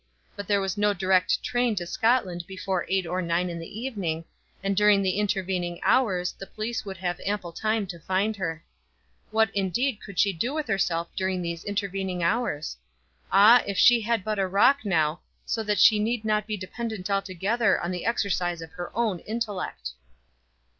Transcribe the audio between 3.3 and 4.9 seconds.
in the evening, and